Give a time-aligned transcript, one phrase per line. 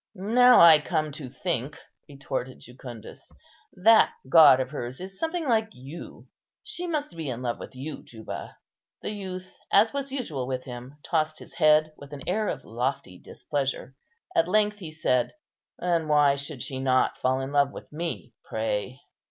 [0.15, 1.77] "Now I come to think,"
[2.09, 3.31] retorted Jucundus,
[3.73, 6.25] "that god of hers is something like you.
[6.63, 8.57] She must be in love with you, Juba."
[9.03, 13.19] The youth, as was usual with him, tossed his head with an air of lofty
[13.19, 13.93] displeasure;
[14.35, 15.33] at length he said,
[15.77, 19.01] "And why should she not fall in love with me, pray?"